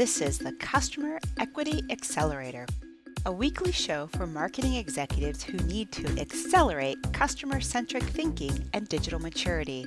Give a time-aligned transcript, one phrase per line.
[0.00, 2.64] This is the Customer Equity Accelerator,
[3.26, 9.20] a weekly show for marketing executives who need to accelerate customer centric thinking and digital
[9.20, 9.84] maturity.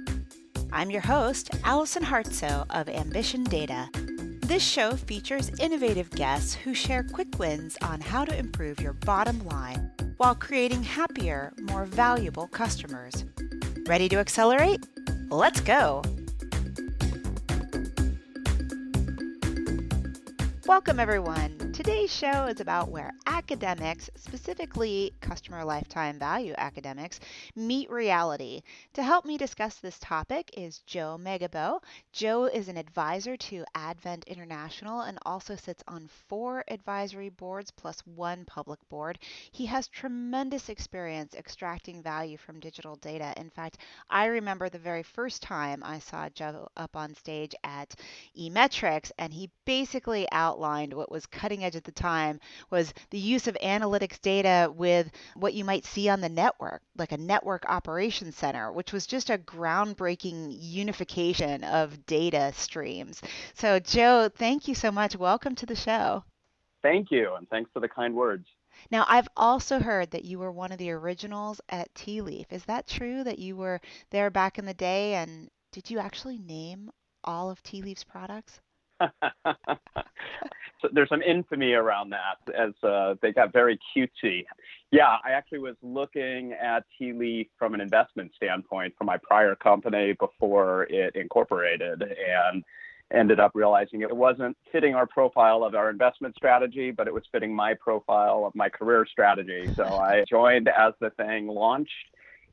[0.72, 3.90] I'm your host, Allison Hartsoe of Ambition Data.
[4.46, 9.44] This show features innovative guests who share quick wins on how to improve your bottom
[9.48, 13.26] line while creating happier, more valuable customers.
[13.88, 14.86] Ready to accelerate?
[15.32, 16.04] Let's go!
[20.66, 21.63] Welcome, everyone.
[21.74, 27.20] Today's show is about where academics, specifically customer lifetime value academics,
[27.56, 28.62] meet reality.
[28.94, 31.80] To help me discuss this topic is Joe Megibow.
[32.12, 38.00] Joe is an advisor to Advent International and also sits on four advisory boards plus
[38.06, 39.18] one public board.
[39.52, 43.34] He has tremendous experience extracting value from digital data.
[43.36, 43.80] In fact,
[44.12, 47.96] I remember the very first time I saw Joe up on stage at
[48.40, 53.48] eMetrics, and he basically outlined what was cutting edge at the time was the use
[53.48, 58.36] of analytics data with what you might see on the network, like a network operations
[58.36, 63.22] center, which was just a groundbreaking unification of data streams.
[63.54, 65.16] So, Joe, thank you so much.
[65.16, 66.24] Welcome to the show.
[66.82, 68.46] Thank you, and thanks for the kind words.
[68.92, 72.52] Now, I've also heard that you were one of the originals at Tealeaf.
[72.52, 75.14] Is that true that you were there back in the day?
[75.16, 76.92] And did you actually name
[77.24, 78.60] all of Tealeaf's products?
[79.46, 84.46] So there's some infamy around that as uh, they got very cutesy.
[84.92, 90.14] Yeah, I actually was looking at Leaf from an investment standpoint for my prior company
[90.20, 92.64] before it incorporated and
[93.14, 97.24] ended up realizing it wasn't fitting our profile of our investment strategy, but it was
[97.32, 99.72] fitting my profile of my career strategy.
[99.76, 101.92] So I joined as the thing launched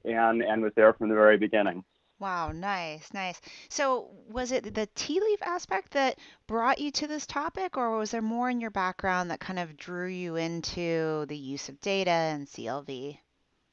[0.05, 1.83] and, and was there from the very beginning.
[2.21, 3.41] Wow, nice, nice.
[3.71, 8.11] So, was it the tea leaf aspect that brought you to this topic, or was
[8.11, 12.11] there more in your background that kind of drew you into the use of data
[12.11, 13.17] and CLV?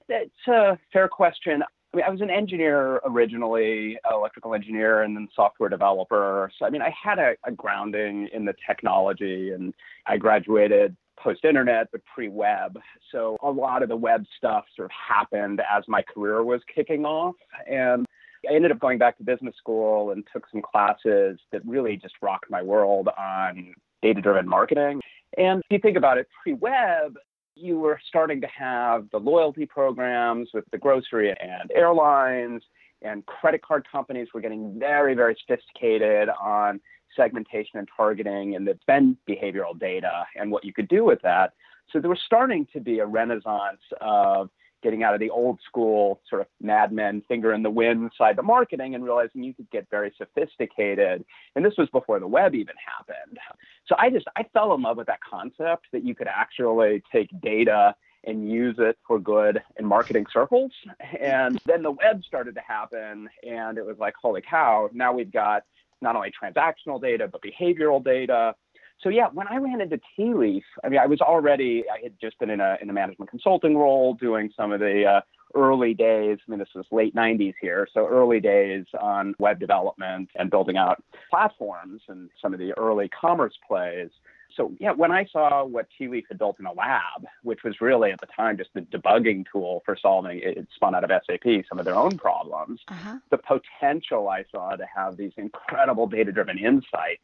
[0.08, 1.62] That's a fair question.
[1.62, 6.50] I mean, I was an engineer originally, electrical engineer, and then software developer.
[6.58, 9.74] So, I mean, I had a, a grounding in the technology, and
[10.06, 12.80] I graduated post internet but pre web.
[13.12, 17.06] So a lot of the web stuff sort of happened as my career was kicking
[17.06, 17.36] off.
[17.70, 18.06] And
[18.50, 22.16] I ended up going back to business school and took some classes that really just
[22.22, 25.02] rocked my world on data driven marketing.
[25.38, 27.18] And if you think about it, pre web,
[27.56, 32.62] you were starting to have the loyalty programs with the grocery and airlines,
[33.02, 36.80] and credit card companies were getting very, very sophisticated on
[37.16, 41.54] segmentation and targeting and the spend behavioral data and what you could do with that.
[41.92, 44.50] So there was starting to be a renaissance of
[44.84, 48.46] getting out of the old school sort of madmen finger in the wind side of
[48.46, 51.26] marketing and realizing you could get very sophisticated.
[51.56, 53.40] And this was before the web even happened.
[53.88, 57.30] So I just I fell in love with that concept that you could actually take
[57.42, 60.72] data and use it for good in marketing circles.
[61.20, 65.32] And then the web started to happen and it was like, holy cow, now we've
[65.32, 65.64] got
[66.02, 68.54] not only transactional data, but behavioral data
[69.02, 72.40] so yeah, when I ran into Tealeaf, I mean, I was already I had just
[72.40, 75.22] been in a in a management consulting role, doing some of the uh,
[75.54, 76.40] early days.
[76.48, 80.78] I mean, this was late '90s here, so early days on web development and building
[80.78, 84.10] out platforms and some of the early commerce plays.
[84.56, 88.12] So yeah, when I saw what Tealeaf had built in a lab, which was really
[88.12, 91.78] at the time just the debugging tool for solving it spun out of SAP some
[91.78, 93.18] of their own problems, uh-huh.
[93.30, 97.22] the potential I saw to have these incredible data-driven insights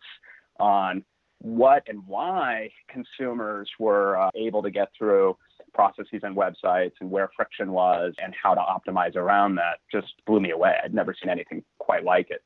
[0.60, 1.04] on
[1.44, 5.38] what and why consumers were uh, able to get through
[5.74, 10.40] processes and websites and where friction was and how to optimize around that just blew
[10.40, 10.76] me away.
[10.84, 12.42] I'd never seen anything quite like it.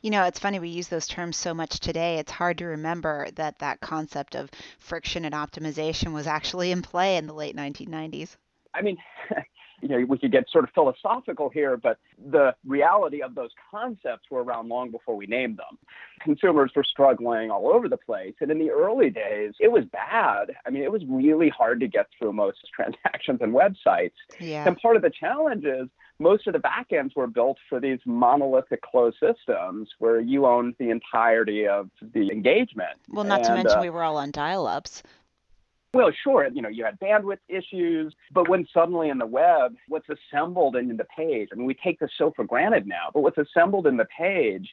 [0.00, 2.18] You know, it's funny we use those terms so much today.
[2.18, 7.16] It's hard to remember that that concept of friction and optimization was actually in play
[7.16, 8.36] in the late 1990s.
[8.74, 8.96] I mean,
[9.82, 11.98] you know, we could get sort of philosophical here, but
[12.30, 15.76] the reality of those concepts were around long before we named them.
[16.20, 18.34] Consumers were struggling all over the place.
[18.40, 20.52] And in the early days, it was bad.
[20.64, 24.12] I mean, it was really hard to get through most transactions and websites.
[24.38, 24.66] Yeah.
[24.66, 25.88] And part of the challenge is
[26.20, 30.90] most of the backends were built for these monolithic closed systems where you owned the
[30.90, 32.96] entirety of the engagement.
[33.08, 35.02] Well, not and, to mention uh, we were all on dial-ups.
[35.94, 40.08] Well, sure, you know, you had bandwidth issues, but when suddenly in the web, what's
[40.08, 43.36] assembled in the page, I mean, we take this so for granted now, but what's
[43.36, 44.70] assembled in the page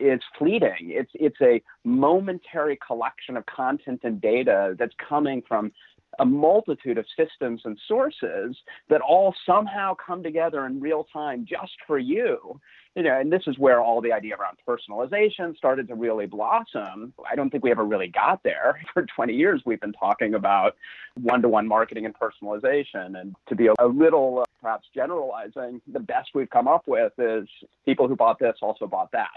[0.00, 0.88] is fleeting.
[0.88, 5.70] It's it's a momentary collection of content and data that's coming from
[6.18, 8.56] a multitude of systems and sources
[8.88, 12.58] that all somehow come together in real time just for you
[12.94, 17.14] you know, and this is where all the idea around personalization started to really blossom.
[17.30, 18.80] I don't think we ever really got there.
[18.94, 20.76] For 20 years, we've been talking about
[21.14, 23.18] one-to-one marketing and personalization.
[23.18, 27.48] And to be a little uh, perhaps generalizing, the best we've come up with is
[27.86, 29.30] people who bought this also bought that.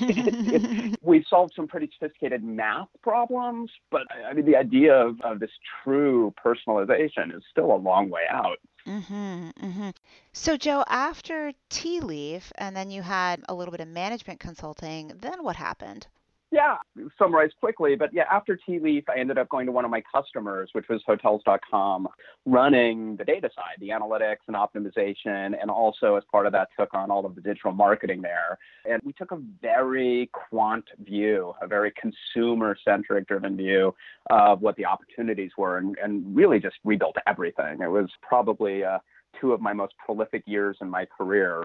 [0.00, 5.20] it, it, we solved some pretty sophisticated math problems, but I mean, the idea of,
[5.22, 5.50] of this
[5.82, 8.58] true personalization is still a long way out.
[8.86, 9.90] Mm-hmm, mm-hmm.
[10.32, 15.42] So, Joe, after Tealeaf, and then you had a little bit of management consulting, then
[15.42, 16.06] what happened?
[16.52, 16.76] Yeah,
[17.18, 20.68] summarize quickly, but yeah, after Tealeaf, I ended up going to one of my customers,
[20.72, 22.06] which was Hotels.com,
[22.44, 26.92] running the data side, the analytics and optimization, and also as part of that, took
[26.92, 28.58] on all of the digital marketing there.
[28.84, 33.94] And we took a very quant view, a very consumer centric driven view
[34.28, 37.80] of what the opportunities were, and, and really just rebuilt everything.
[37.80, 38.98] It was probably uh,
[39.40, 41.64] two of my most prolific years in my career.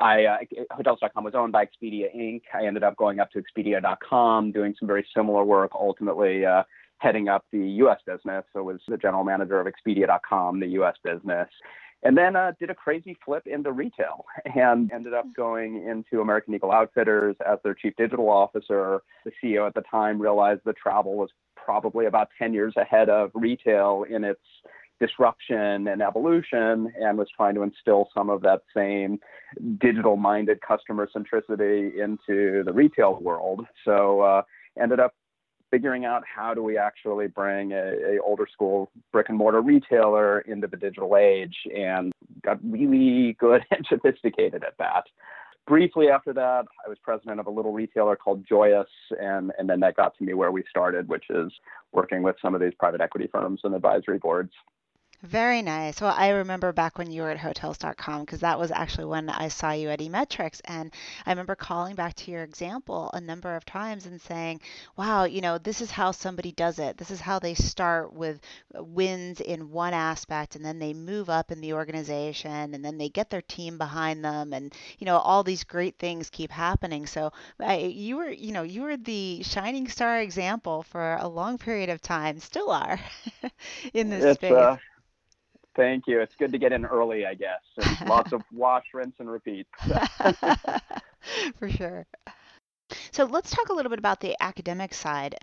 [0.00, 0.36] I uh,
[0.72, 2.42] Hotels.com was owned by Expedia Inc.
[2.52, 5.70] I ended up going up to Expedia.com, doing some very similar work.
[5.74, 6.64] Ultimately, uh,
[6.98, 8.00] heading up the U.S.
[8.06, 8.44] business.
[8.52, 10.94] So was the general manager of Expedia.com, the U.S.
[11.04, 11.48] business.
[12.02, 16.54] And then uh, did a crazy flip into retail and ended up going into American
[16.54, 19.02] Eagle Outfitters as their chief digital officer.
[19.24, 23.30] The CEO at the time realized that travel was probably about 10 years ahead of
[23.34, 24.40] retail in its
[25.00, 29.18] disruption and evolution and was trying to instill some of that same
[29.80, 33.66] digital minded customer centricity into the retail world.
[33.84, 34.42] So uh,
[34.80, 35.14] ended up
[35.70, 37.76] figuring out how do we actually bring a,
[38.16, 42.12] a, older school brick and mortar retailer into the digital age and
[42.44, 45.04] got really good and sophisticated at that
[45.66, 48.84] briefly after that, I was president of a little retailer called Joyus,
[49.20, 51.52] and, and then that got to me where we started, which is
[51.92, 54.52] working with some of these private equity firms and advisory boards.
[55.24, 56.00] Very nice.
[56.02, 59.48] Well, I remember back when you were at hotels.com because that was actually when I
[59.48, 60.60] saw you at eMetrics.
[60.66, 60.92] And
[61.24, 64.60] I remember calling back to your example a number of times and saying,
[64.96, 66.98] wow, you know, this is how somebody does it.
[66.98, 68.38] This is how they start with
[68.74, 73.08] wins in one aspect and then they move up in the organization and then they
[73.08, 74.52] get their team behind them.
[74.52, 77.06] And, you know, all these great things keep happening.
[77.06, 81.56] So I, you were, you know, you were the shining star example for a long
[81.56, 83.00] period of time, still are
[83.94, 84.52] in this it's, space.
[84.52, 84.76] Uh
[85.76, 86.20] Thank you.
[86.20, 87.60] It's good to get in early, I guess.
[87.78, 89.66] And lots of wash, rinse, and repeat.
[91.58, 92.06] For sure.
[93.10, 95.36] So let's talk a little bit about the academic side.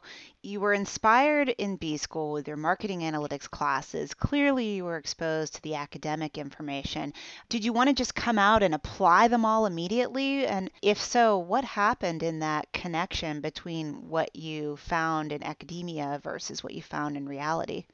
[0.43, 4.13] You were inspired in B school with your marketing analytics classes.
[4.13, 7.13] Clearly, you were exposed to the academic information.
[7.49, 10.45] Did you want to just come out and apply them all immediately?
[10.45, 16.63] And if so, what happened in that connection between what you found in academia versus
[16.63, 17.85] what you found in reality?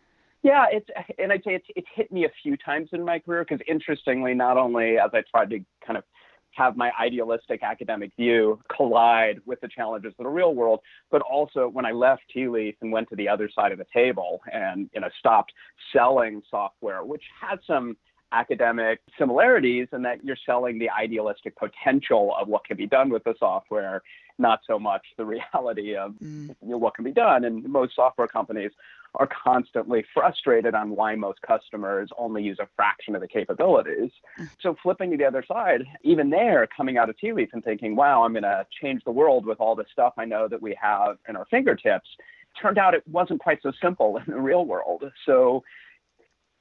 [0.43, 0.87] Yeah, it's
[1.17, 4.33] and I'd say it's it's hit me a few times in my career because interestingly,
[4.33, 6.03] not only as I tried to kind of
[6.57, 10.79] have my idealistic academic view collide with the challenges of the real world,
[11.11, 14.41] but also when I left Tealeaf and went to the other side of the table
[14.51, 15.53] and you know stopped
[15.93, 17.95] selling software, which had some
[18.31, 23.23] academic similarities and that you're selling the idealistic potential of what can be done with
[23.23, 24.01] the software,
[24.37, 26.49] not so much the reality of mm.
[26.61, 27.45] you know, what can be done.
[27.45, 28.71] And most software companies
[29.15, 34.11] are constantly frustrated on why most customers only use a fraction of the capabilities.
[34.39, 34.49] Mm.
[34.61, 38.23] So flipping to the other side, even there, coming out of Tealeaf and thinking, wow,
[38.23, 41.17] I'm going to change the world with all the stuff I know that we have
[41.27, 42.09] in our fingertips,
[42.61, 45.03] turned out it wasn't quite so simple in the real world.
[45.25, 45.63] So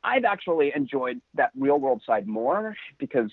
[0.07, 3.31] I've actually enjoyed that real world side more because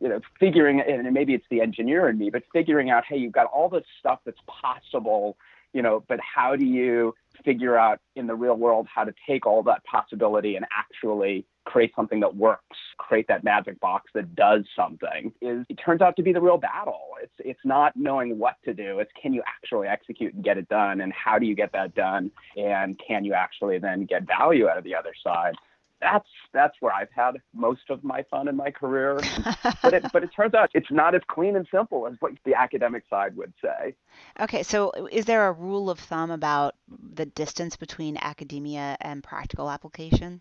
[0.00, 3.32] you know figuring and maybe it's the engineer in me, but figuring out hey you've
[3.32, 5.36] got all this stuff that's possible,
[5.74, 9.46] you know, but how do you figure out in the real world how to take
[9.46, 14.64] all that possibility and actually create something that works, create that magic box that does
[14.74, 17.10] something is it turns out to be the real battle.
[17.22, 19.00] It's it's not knowing what to do.
[19.00, 21.94] It's can you actually execute and get it done and how do you get that
[21.94, 25.54] done and can you actually then get value out of the other side?
[26.00, 29.18] That's that's where I've had most of my fun in my career.
[29.82, 32.54] but it but it turns out it's not as clean and simple as what the
[32.54, 33.94] academic side would say.
[34.40, 36.74] Okay, so is there a rule of thumb about
[37.14, 40.40] the distance between academia and practical application?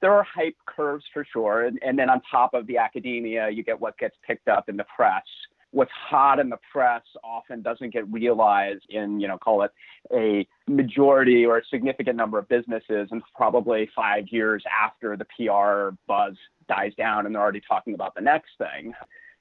[0.00, 1.64] there are hype curves for sure.
[1.64, 4.76] And, and then on top of the academia, you get what gets picked up in
[4.76, 5.22] the press
[5.72, 9.72] what's hot in the press often doesn't get realized in, you know, call it
[10.12, 15.94] a majority or a significant number of businesses and probably five years after the PR
[16.06, 16.34] buzz
[16.68, 18.92] dies down and they're already talking about the next thing.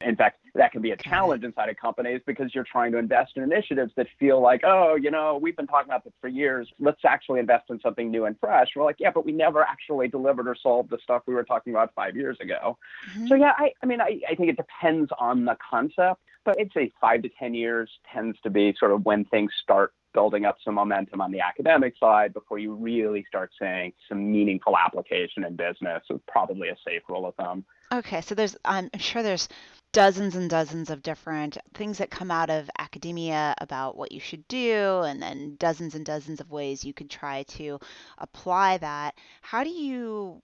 [0.04, 3.34] In fact, that can be a challenge inside of companies because you're trying to invest
[3.36, 6.70] in initiatives that feel like, oh, you know, we've been talking about this for years.
[6.80, 8.70] Let's actually invest in something new and fresh.
[8.76, 11.74] We're like, yeah, but we never actually delivered or solved the stuff we were talking
[11.74, 12.78] about five years ago.
[13.12, 13.28] Mm-hmm.
[13.28, 16.72] So yeah, I, I mean, I, I think it depends on the concept, but I'd
[16.74, 20.58] say five to ten years tends to be sort of when things start building up
[20.64, 25.56] some momentum on the academic side before you really start seeing some meaningful application in
[25.56, 27.64] business is probably a safe rule of thumb.
[27.94, 29.48] Okay, so there's I'm sure there's
[29.92, 34.48] dozens and dozens of different things that come out of academia about what you should
[34.48, 37.80] do, and then dozens and dozens of ways you could try to
[38.18, 39.16] apply that.
[39.42, 40.42] How do you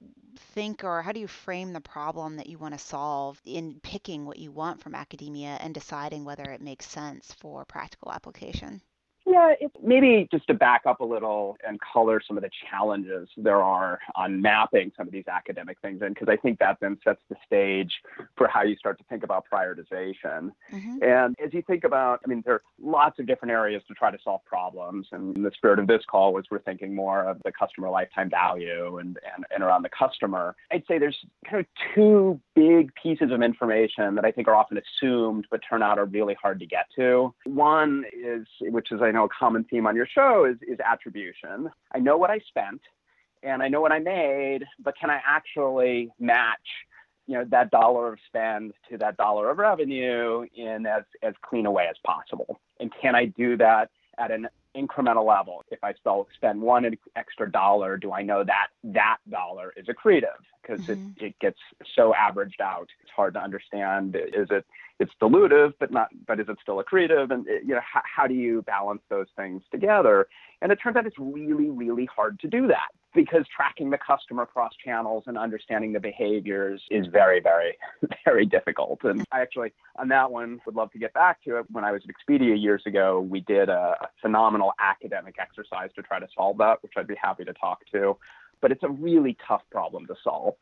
[0.54, 4.26] think or how do you frame the problem that you want to solve in picking
[4.26, 8.82] what you want from academia and deciding whether it makes sense for practical application?
[9.30, 13.28] Yeah, it's maybe just to back up a little and color some of the challenges
[13.36, 16.98] there are on mapping some of these academic things in, because I think that then
[17.04, 17.92] sets the stage
[18.38, 20.52] for how you start to think about prioritization.
[20.74, 21.04] Mm-hmm.
[21.04, 24.12] And as you think about, I mean, there are lots of different areas to try
[24.12, 25.08] to solve problems.
[25.12, 29.00] And the spirit of this call was we're thinking more of the customer lifetime value
[29.00, 30.56] and, and, and around the customer.
[30.72, 34.78] I'd say there's kind of two big pieces of information that I think are often
[34.78, 37.34] assumed but turn out are really hard to get to.
[37.44, 41.70] One is, which is I know a common theme on your show is, is attribution.
[41.94, 42.82] I know what I spent
[43.44, 46.68] and I know what I made, but can I actually match
[47.26, 51.66] you know that dollar of spend to that dollar of revenue in as, as clean
[51.66, 52.60] a way as possible?
[52.80, 55.64] And can I do that at an incremental level.
[55.72, 60.42] If I still spend one extra dollar, do I know that that dollar is accretive?
[60.62, 61.10] Because mm-hmm.
[61.18, 61.60] it, it gets
[61.96, 62.90] so averaged out.
[63.02, 64.16] It's hard to understand.
[64.16, 64.66] Is it
[65.00, 67.32] it's dilutive, but not, but is it still accretive?
[67.32, 70.28] And you know, how, how do you balance those things together?
[70.62, 74.44] And it turns out it's really, really hard to do that because tracking the customer
[74.44, 77.78] across channels and understanding the behaviors is very, very,
[78.26, 79.00] very difficult.
[79.04, 81.66] And I actually, on that one, would love to get back to it.
[81.72, 86.20] When I was at Expedia years ago, we did a, phenomenal academic exercise to try
[86.20, 88.18] to solve that, which I'd be happy to talk to.
[88.62, 90.56] But it's a really tough problem to solve.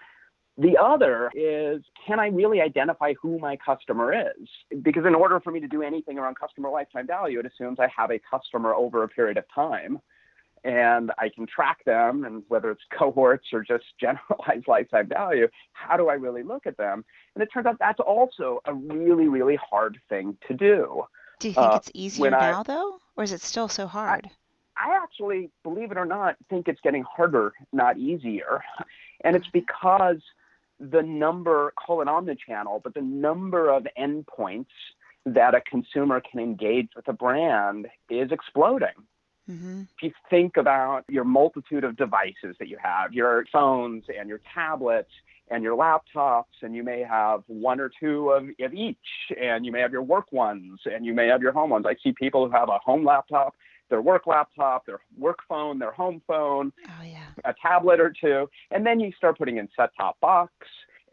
[0.58, 4.48] The other is can I really identify who my customer is?
[4.82, 7.88] Because in order for me to do anything around customer lifetime value, it assumes I
[7.96, 10.00] have a customer over a period of time
[10.66, 15.96] and I can track them and whether it's cohorts or just generalized lifetime value, how
[15.96, 17.06] do I really look at them?
[17.36, 21.04] And it turns out that's also a really, really hard thing to do.
[21.40, 22.98] Do you think uh, it's easier now I, though?
[23.16, 24.30] Or is it still so hard?
[24.76, 28.64] I, I actually, believe it or not, think it's getting harder, not easier.
[29.24, 30.22] And it's because
[30.80, 34.66] the number, call it omnichannel, but the number of endpoints
[35.26, 38.90] that a consumer can engage with a brand is exploding.
[39.50, 39.82] Mm-hmm.
[39.82, 44.42] If you think about your multitude of devices that you have, your phones and your
[44.54, 45.12] tablets
[45.52, 48.98] and your laptops, and you may have one or two of, of each,
[49.40, 51.86] and you may have your work ones, and you may have your home ones.
[51.88, 53.54] I see people who have a home laptop
[53.90, 57.28] their work laptop, their work phone, their home phone, oh, yeah.
[57.44, 60.52] a tablet or two, and then you start putting in set-top box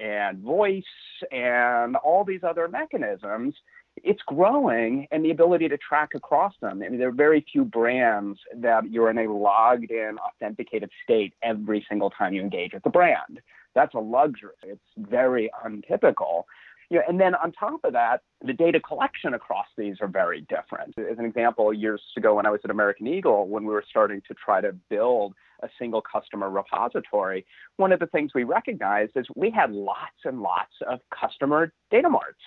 [0.00, 0.82] and voice
[1.30, 3.54] and all these other mechanisms.
[3.96, 6.82] It's growing, and the ability to track across them.
[6.84, 11.34] I mean, there are very few brands that you're in a logged in, authenticated state
[11.42, 13.40] every single time you engage with the brand.
[13.74, 14.52] That's a luxury.
[14.62, 16.46] It's very untypical.
[16.90, 20.42] You know, and then on top of that, the data collection across these are very
[20.42, 20.94] different.
[20.98, 24.20] As an example, years ago when I was at American Eagle, when we were starting
[24.28, 27.46] to try to build a single customer repository,
[27.76, 32.10] one of the things we recognized is we had lots and lots of customer data
[32.10, 32.40] marts.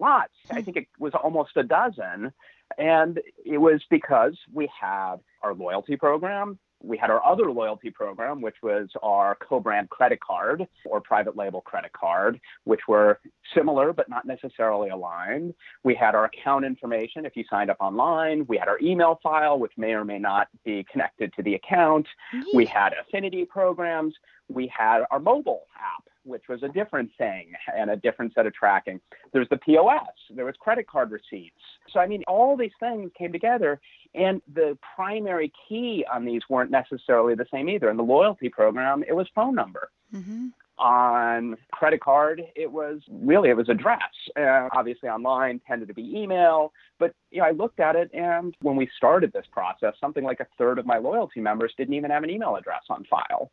[0.00, 0.32] Lots.
[0.50, 0.60] I hmm.
[0.62, 2.32] think it was almost a dozen.
[2.78, 8.40] And it was because we had our loyalty program, we had our other loyalty program,
[8.40, 13.20] which was our co brand credit card or private label credit card, which were
[13.54, 15.54] similar but not necessarily aligned.
[15.84, 18.46] We had our account information if you signed up online.
[18.46, 22.06] We had our email file, which may or may not be connected to the account.
[22.54, 24.14] We had affinity programs.
[24.48, 28.54] We had our mobile app, which was a different thing and a different set of
[28.54, 29.00] tracking.
[29.32, 30.00] There was the POS,
[30.34, 31.60] there was credit card receipts.
[31.92, 33.80] So, I mean, all these things came together,
[34.14, 37.90] and the primary key on these weren't necessarily the same either.
[37.90, 39.90] In the loyalty program, it was phone number.
[40.14, 40.48] Mm-hmm.
[40.78, 44.00] On credit card, it was really it was address.
[44.34, 48.54] Uh, obviously, online tended to be email, but you know, I looked at it, and
[48.62, 52.10] when we started this process, something like a third of my loyalty members didn't even
[52.10, 53.50] have an email address on file.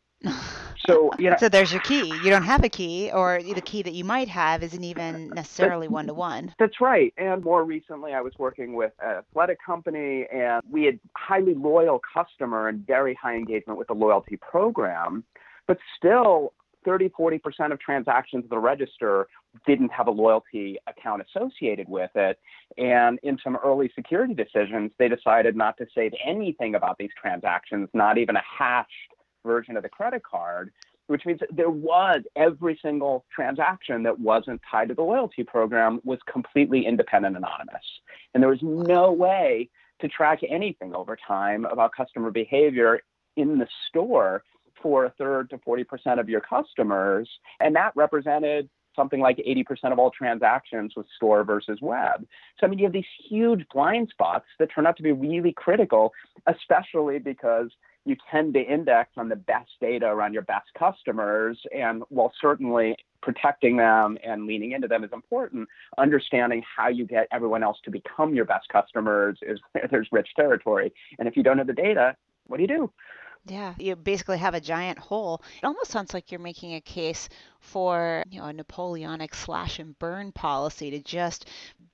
[0.86, 2.06] So you know, so there's your key.
[2.06, 5.88] You don't have a key, or the key that you might have isn't even necessarily
[5.88, 6.54] one to one.
[6.58, 7.12] That's right.
[7.16, 12.00] And more recently, I was working with an athletic company, and we had highly loyal
[12.14, 15.24] customer and very high engagement with the loyalty program.
[15.66, 19.28] But still, 30, 40% of transactions at the register
[19.66, 22.38] didn't have a loyalty account associated with it.
[22.78, 27.88] And in some early security decisions, they decided not to save anything about these transactions,
[27.92, 29.12] not even a hashed
[29.44, 30.70] version of the credit card,
[31.06, 36.00] which means that there was every single transaction that wasn't tied to the loyalty program
[36.04, 37.84] was completely independent anonymous.
[38.34, 43.00] And there was no way to track anything over time about customer behavior
[43.36, 44.42] in the store
[44.82, 47.28] for a third to 40% of your customers.
[47.60, 52.26] And that represented something like 80% of all transactions with store versus web.
[52.58, 55.52] So, I mean, you have these huge blind spots that turn out to be really
[55.52, 56.12] critical,
[56.46, 57.70] especially because
[58.04, 61.58] you tend to index on the best data around your best customers.
[61.76, 67.28] And while certainly protecting them and leaning into them is important, understanding how you get
[67.32, 70.92] everyone else to become your best customers is there's rich territory.
[71.18, 72.92] And if you don't have the data, what do you do?
[73.46, 75.42] Yeah, you basically have a giant hole.
[75.62, 77.28] It almost sounds like you're making a case
[77.60, 81.48] for, you know, a Napoleonic slash and burn policy to just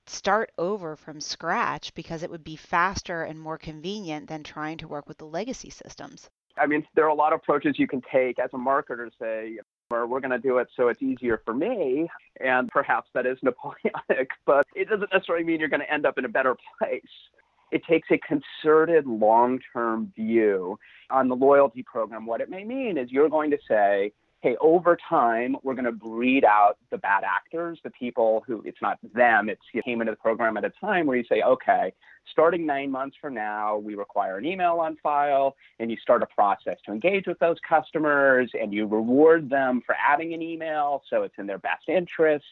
[0.07, 4.89] start over from scratch because it would be faster and more convenient than trying to
[4.89, 6.31] work with the legacy systems.
[6.57, 9.59] I mean, there are a lot of approaches you can take as a marketer say,
[9.91, 12.09] or we're going to do it so it's easier for me.
[12.41, 16.19] And perhaps that is Napoleonic, but it doesn't necessarily mean you're going to end up
[16.19, 17.03] in a better place
[17.75, 20.79] it takes a concerted long term view
[21.11, 22.25] on the loyalty program.
[22.25, 24.13] What it may mean is you're going to say,
[24.45, 28.83] hey, over time, we're going to breed out the bad actors, the people who it's
[28.83, 31.95] not them, it's you came into the program at a time where you say, okay,
[32.31, 36.27] starting nine months from now, we require an email on file, and you start a
[36.27, 41.23] process to engage with those customers, and you reward them for adding an email so
[41.23, 42.47] it's in their best interests.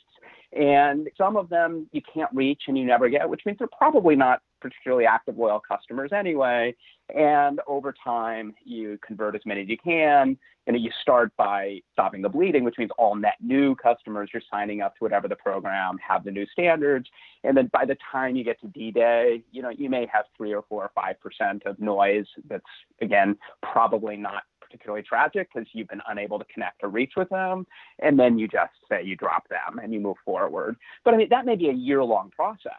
[0.55, 4.17] And some of them you can't reach and you never get, which means they're probably
[4.17, 6.75] not particularly active, loyal customers anyway.
[7.15, 10.39] And over time, you convert as many as you can.
[10.69, 14.81] And you start by stopping the bleeding, which means all net new customers you're signing
[14.81, 17.09] up to whatever the program have the new standards.
[17.43, 20.55] And then by the time you get to D-Day, you know, you may have three
[20.55, 22.63] or four or five percent of noise that's
[23.01, 27.67] again probably not particularly tragic because you've been unable to connect or reach with them.
[28.01, 30.77] And then you just say you drop them and you move forward.
[31.05, 32.73] But I mean, that may be a year long process.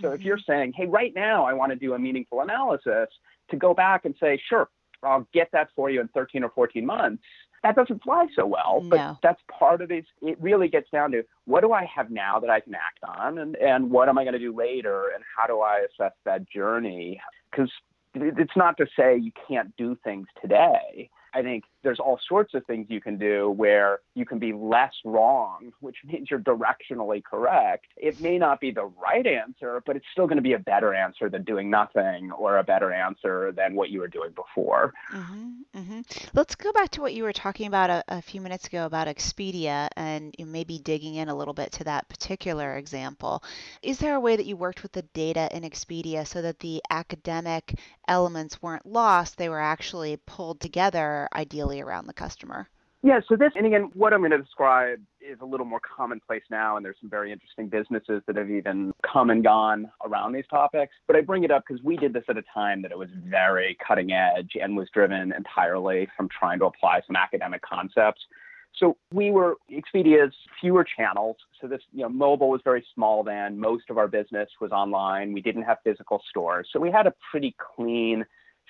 [0.00, 0.14] So mm-hmm.
[0.14, 3.08] if you're saying, hey, right now I want to do a meaningful analysis,
[3.50, 4.68] to go back and say, sure,
[5.02, 7.22] I'll get that for you in 13 or 14 months,
[7.62, 8.80] that doesn't fly so well.
[8.82, 8.88] No.
[8.90, 10.04] But that's part of it.
[10.20, 13.38] It really gets down to what do I have now that I can act on,
[13.38, 16.48] and, and what am I going to do later, and how do I assess that
[16.48, 17.20] journey?
[17.50, 17.70] Because
[18.14, 21.10] it's not to say you can't do things today.
[21.34, 24.92] I think there's all sorts of things you can do where you can be less
[25.04, 27.86] wrong, which means you're directionally correct.
[27.96, 30.94] It may not be the right answer, but it's still going to be a better
[30.94, 34.92] answer than doing nothing or a better answer than what you were doing before.
[35.12, 36.00] Mm-hmm, mm-hmm.
[36.34, 39.08] Let's go back to what you were talking about a, a few minutes ago about
[39.08, 43.42] Expedia and maybe digging in a little bit to that particular example.
[43.82, 46.82] Is there a way that you worked with the data in Expedia so that the
[46.90, 49.36] academic elements weren't lost?
[49.36, 52.68] They were actually pulled together, ideally around the customer?
[53.02, 56.42] Yeah, so this, and again, what I'm going to describe is a little more commonplace
[56.50, 60.46] now, and there's some very interesting businesses that have even come and gone around these
[60.50, 60.92] topics.
[61.06, 63.08] But I bring it up because we did this at a time that it was
[63.24, 68.20] very cutting edge and was driven entirely from trying to apply some academic concepts.
[68.76, 71.36] So we were Expedia's fewer channels.
[71.60, 73.58] So this, you know, mobile was very small then.
[73.58, 75.32] Most of our business was online.
[75.32, 76.68] We didn't have physical stores.
[76.72, 78.24] So we had a pretty clean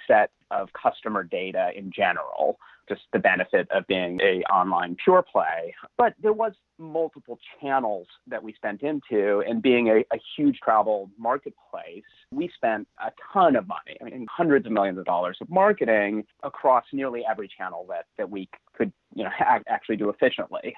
[0.06, 5.74] set of customer data in general, just the benefit of being a online pure play.
[5.96, 11.10] But there was multiple channels that we spent into and being a, a huge travel
[11.18, 15.50] marketplace, we spent a ton of money, I mean hundreds of millions of dollars of
[15.50, 19.30] marketing across nearly every channel that, that we could you know
[19.68, 20.74] actually do efficiently.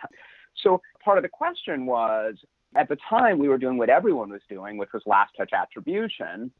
[0.63, 2.35] So part of the question was
[2.77, 6.51] at the time we were doing what everyone was doing, which was last touch attribution.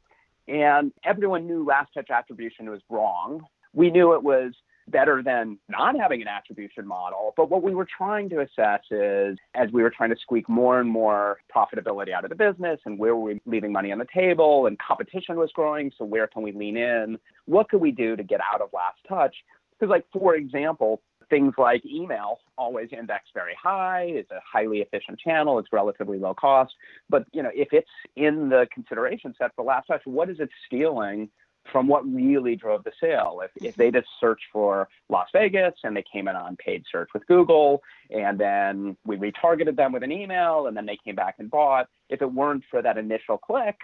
[0.47, 3.45] And everyone knew last touch attribution was wrong.
[3.73, 4.53] We knew it was
[4.87, 7.33] better than not having an attribution model.
[7.37, 10.79] But what we were trying to assess is as we were trying to squeak more
[10.79, 14.07] and more profitability out of the business and where were we leaving money on the
[14.13, 15.91] table and competition was growing.
[15.97, 17.17] So where can we lean in?
[17.45, 19.35] What could we do to get out of last touch?
[19.79, 24.03] Because like, for example, things like email always index very high.
[24.09, 25.57] It's a highly efficient channel.
[25.57, 26.73] It's relatively low cost.
[27.09, 30.49] But you know, if it's in the consideration set for last touch, what is it
[30.67, 31.29] stealing
[31.71, 33.41] from what really drove the sale.
[33.43, 37.09] If, if they just searched for Las Vegas and they came in on paid search
[37.13, 41.35] with Google, and then we retargeted them with an email, and then they came back
[41.39, 43.75] and bought, if it weren't for that initial click,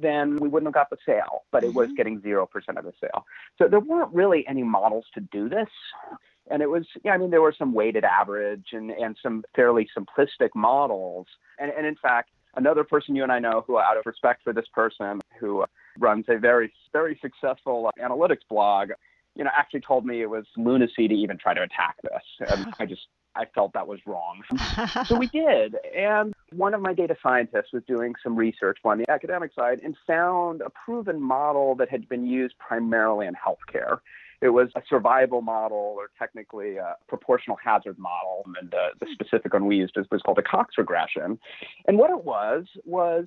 [0.00, 1.96] then we wouldn't have got the sale, but it was Mm-hmm.
[1.96, 3.24] getting 0% of the sale.
[3.58, 5.68] So there weren't really any models to do this.
[6.50, 9.88] And it was, yeah, I mean, there were some weighted average and, and some fairly
[9.96, 11.26] simplistic models.
[11.58, 14.52] And, and in fact, another person you and I know who, out of respect for
[14.52, 15.64] this person, who
[15.98, 18.90] runs a very, very successful analytics blog,
[19.34, 22.50] you know, actually told me it was lunacy to even try to attack this.
[22.50, 24.42] And I just, I felt that was wrong.
[25.06, 25.76] So we did.
[25.96, 29.96] And one of my data scientists was doing some research on the academic side and
[30.06, 33.98] found a proven model that had been used primarily in healthcare.
[34.40, 38.44] It was a survival model, or technically a proportional hazard model.
[38.60, 41.38] And uh, the specific one we used was, was called a Cox regression.
[41.86, 43.26] And what it was, was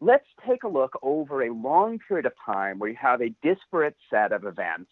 [0.00, 3.96] let's take a look over a long period of time where you have a disparate
[4.10, 4.90] set of events.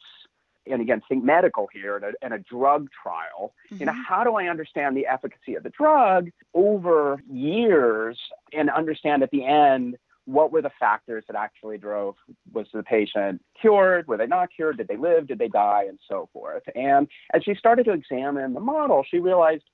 [0.67, 3.53] And again, think medical here and a, and a drug trial.
[3.71, 4.01] You know, mm-hmm.
[4.09, 8.19] how do I understand the efficacy of the drug over years
[8.53, 12.15] and understand at the end what were the factors that actually drove
[12.53, 14.09] was the patient cured?
[14.09, 14.79] Were they not cured?
[14.79, 15.27] Did they live?
[15.27, 15.85] Did they die?
[15.87, 16.63] And so forth.
[16.75, 19.65] And as she started to examine the model she realized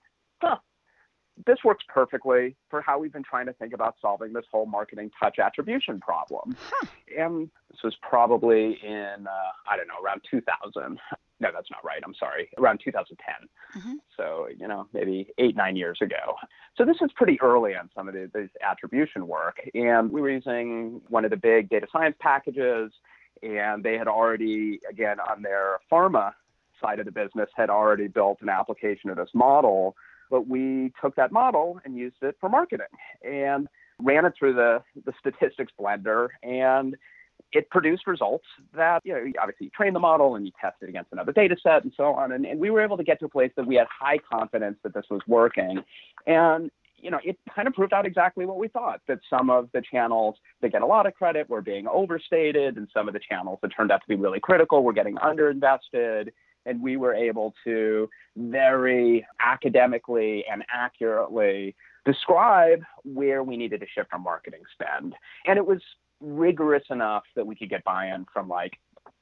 [0.43, 0.57] huh
[1.47, 5.11] this works perfectly for how we've been trying to think about solving this whole marketing
[5.21, 6.57] touch attribution problem.
[7.17, 10.99] And this was probably in, uh, I don't know, around 2000.
[11.43, 12.03] No, that's not right.
[12.05, 12.51] I'm sorry.
[12.59, 13.49] Around 2010.
[13.83, 13.95] Mhm.
[14.17, 16.37] So, you know, maybe eight, nine years ago.
[16.77, 19.59] So this was pretty early on some of the, this attribution work.
[19.75, 22.93] And we were using one of the big data science packages,
[23.43, 26.35] and they had already, again, on their pharma
[26.79, 29.97] side of the business, had already built an application of this model
[30.31, 32.87] but we took that model and used it for marketing
[33.23, 36.29] and ran it through the, the statistics blender.
[36.43, 36.97] And
[37.53, 38.45] it produced results
[38.77, 41.57] that you know obviously you train the model and you test it against another data
[41.63, 42.33] set and so on.
[42.33, 44.79] And, and we were able to get to a place that we had high confidence
[44.85, 45.83] that this was working.
[46.27, 46.71] And
[47.03, 49.83] you know, it kind of proved out exactly what we thought that some of the
[49.91, 53.59] channels that get a lot of credit were being overstated, and some of the channels
[53.63, 56.29] that turned out to be really critical were getting underinvested.
[56.67, 64.11] And we were able to very academically and accurately describe where we needed to shift
[64.13, 65.15] our marketing spend.
[65.47, 65.81] And it was
[66.21, 68.73] rigorous enough that we could get buy in from like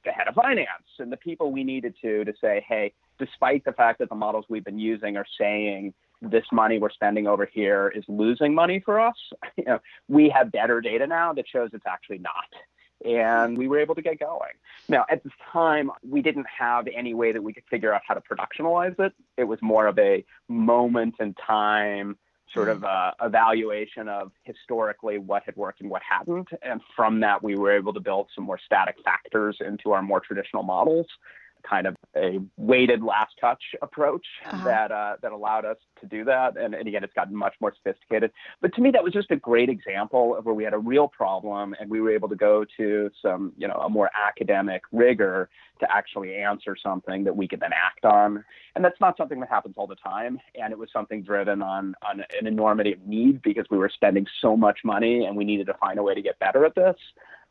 [0.05, 0.67] the head of finance
[0.99, 4.45] and the people we needed to to say, hey, despite the fact that the models
[4.49, 8.99] we've been using are saying this money we're spending over here is losing money for
[8.99, 9.15] us,
[9.57, 12.33] you know, we have better data now that shows it's actually not.
[13.05, 14.51] And we were able to get going.
[14.87, 18.13] Now, at this time, we didn't have any way that we could figure out how
[18.13, 19.13] to productionalize it.
[19.37, 22.17] It was more of a moment in time
[22.53, 26.49] sort of uh, evaluation of historically what had worked and what hadn't.
[26.61, 30.19] And from that, we were able to build some more static factors into our more
[30.19, 31.07] traditional models,
[31.67, 34.63] kind of a weighted last touch approach Uh-huh.
[34.65, 36.57] that uh, that allowed us to do that.
[36.57, 38.31] And, and again, it's gotten much more sophisticated.
[38.61, 41.07] But to me, that was just a great example of where we had a real
[41.07, 45.49] problem, and we were able to go to some, you know, a more academic rigor
[45.79, 48.43] to actually answer something that we could then act on.
[48.75, 50.39] And that's not something that happens all the time.
[50.61, 54.25] And it was something driven on on an enormity of need because we were spending
[54.41, 56.95] so much money and we needed to find a way to get better at this.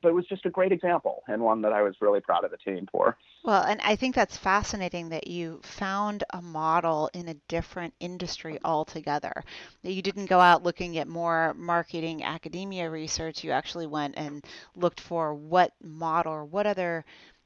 [0.00, 2.50] But it was just a great example and one that I was really proud of
[2.50, 3.16] the team for.
[3.44, 8.58] Well, and I think that's fascinating that you found a model in a different industry
[8.64, 9.42] altogether.
[9.82, 13.42] That you didn't go out looking at more marketing academia research.
[13.42, 14.44] You actually went and
[14.76, 17.04] looked for what model or what other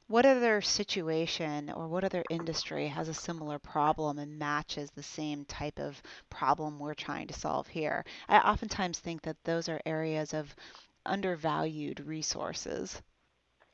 [0.09, 5.43] what other situation or what other industry has a similar problem and matches the same
[5.47, 8.05] type of problem we're trying to solve here.
[8.29, 10.55] I oftentimes think that those are areas of
[11.07, 13.03] undervalued resources.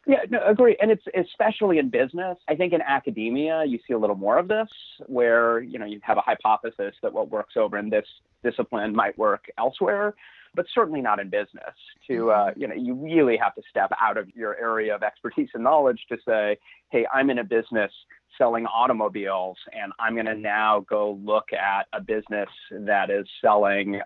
[0.06, 0.74] Yeah, no, agree.
[0.80, 2.38] And it's especially in business.
[2.48, 4.68] I think in academia, you see a little more of this
[5.06, 8.06] where, you know, you have a hypothesis that what works over in this
[8.42, 10.14] discipline might work elsewhere,
[10.54, 11.74] but certainly not in business.
[12.08, 15.50] To, uh, you know, you really have to step out of your area of expertise
[15.52, 16.56] and knowledge to say,
[16.90, 17.92] hey, I'm in a business
[18.38, 24.00] selling automobiles and I'm going to now go look at a business that is selling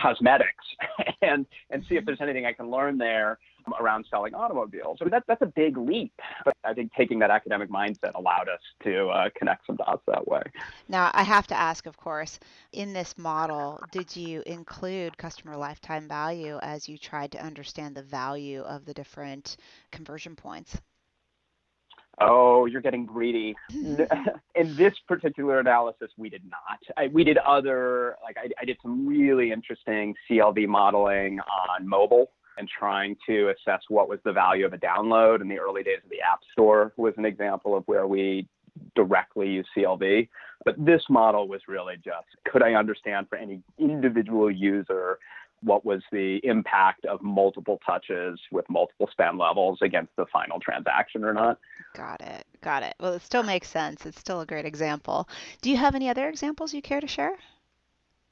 [0.00, 0.64] cosmetics
[1.22, 3.38] and and see if there's anything I can learn there
[3.80, 4.98] around selling automobiles.
[5.00, 6.12] I mean, that, that's a big leap.
[6.44, 10.26] But I think taking that academic mindset allowed us to uh, connect some dots that
[10.26, 10.42] way.
[10.88, 12.38] Now, I have to ask, of course,
[12.72, 18.02] in this model, did you include customer lifetime value as you tried to understand the
[18.02, 19.56] value of the different
[19.90, 20.78] conversion points?
[22.20, 23.54] Oh, you're getting greedy.
[23.72, 24.28] Mm-hmm.
[24.54, 26.78] In this particular analysis, we did not.
[26.96, 32.30] I, we did other, like I, I did some really interesting CLV modeling on mobile
[32.58, 35.98] and trying to assess what was the value of a download in the early days
[36.02, 38.48] of the App Store was an example of where we
[38.94, 40.28] directly use CLV.
[40.64, 45.18] But this model was really just could I understand for any individual user
[45.62, 51.24] what was the impact of multiple touches with multiple spend levels against the final transaction
[51.24, 51.58] or not.
[51.94, 52.44] Got it.
[52.60, 52.94] Got it.
[53.00, 54.06] Well, it still makes sense.
[54.06, 55.28] It's still a great example.
[55.62, 57.36] Do you have any other examples you care to share?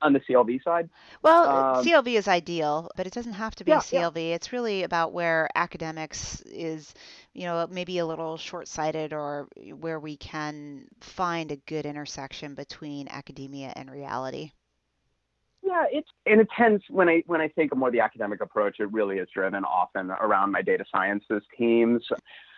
[0.05, 0.89] on the CLV side?
[1.23, 4.17] Well, um, CLV is ideal, but it doesn't have to be yeah, CLV.
[4.17, 4.35] Yeah.
[4.35, 6.95] It's really about where academics is,
[7.33, 9.49] you know, maybe a little short-sighted or
[9.81, 14.53] where we can find a good intersection between academia and reality.
[15.65, 18.81] Yeah, it's and it tends when I when I think of more the academic approach,
[18.81, 22.03] it really is driven often around my data sciences teams.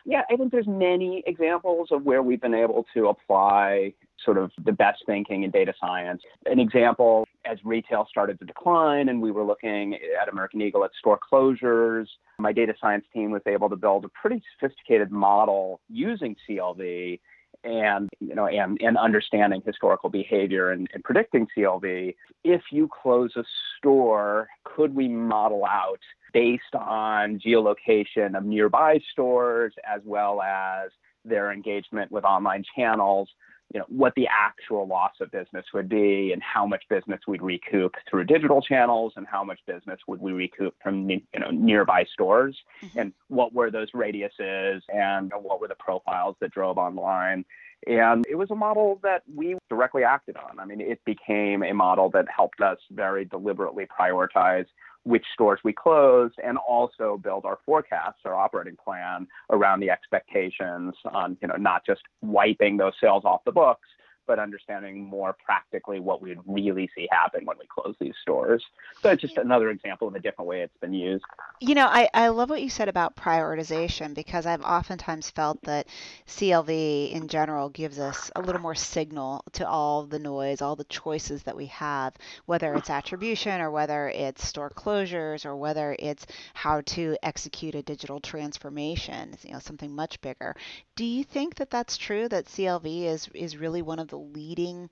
[0.05, 3.92] Yeah, I think there's many examples of where we've been able to apply
[4.25, 6.23] sort of the best thinking in data science.
[6.47, 10.90] An example, as retail started to decline and we were looking at American Eagle at
[10.99, 12.07] store closures,
[12.38, 17.21] my data science team was able to build a pretty sophisticated model using CLV
[17.67, 22.15] and you know and, and understanding historical behavior and, and predicting CLV.
[22.45, 23.45] If you close a
[23.77, 26.01] store, could we model out
[26.33, 30.91] based on geolocation of nearby stores as well as
[31.25, 33.29] their engagement with online channels
[33.73, 37.43] you know what the actual loss of business would be and how much business we'd
[37.43, 42.05] recoup through digital channels and how much business would we recoup from you know nearby
[42.13, 42.99] stores mm-hmm.
[42.99, 47.45] and what were those radiuses and what were the profiles that drove online
[47.87, 50.59] and it was a model that we directly acted on.
[50.59, 54.67] I mean, it became a model that helped us very deliberately prioritize
[55.07, 60.95] which stores we closed and also build our forecasts, our operating plan around the expectations
[61.12, 63.87] on, you know, not just wiping those sales off the books,
[64.27, 68.65] but understanding more practically what we'd really see happen when we close these stores.
[69.03, 71.25] So it's just another example of a different way it's been used.
[71.61, 75.87] You know, I, I love what you said about prioritization because I've oftentimes felt that
[76.27, 80.85] CLV in general gives us a little more signal to all the noise, all the
[80.85, 82.15] choices that we have,
[82.47, 87.83] whether it's attribution or whether it's store closures or whether it's how to execute a
[87.83, 90.55] digital transformation, you know, something much bigger.
[90.95, 94.39] Do you think that that's true that CLV is is really one of the the
[94.39, 94.91] leading